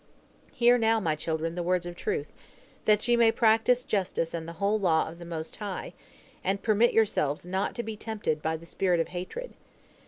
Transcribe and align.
"Hear 0.55 0.79
now, 0.79 0.99
my 0.99 1.15
children, 1.15 1.53
the 1.53 1.61
words 1.61 1.85
of 1.85 1.95
truth, 1.95 2.31
that 2.85 3.07
ye 3.07 3.15
may 3.15 3.31
practice 3.31 3.83
justice 3.83 4.33
and 4.33 4.47
the 4.47 4.53
whole 4.53 4.79
law 4.79 5.07
of 5.07 5.19
the 5.19 5.25
Most 5.25 5.57
High, 5.57 5.93
and 6.43 6.63
permit 6.63 6.91
yourselves 6.91 7.45
not 7.45 7.75
to 7.75 7.83
be 7.83 7.95
tempted 7.95 8.41
by 8.41 8.57
the 8.57 8.65
spirit 8.65 8.99
of 8.99 9.09
hatred. 9.09 9.53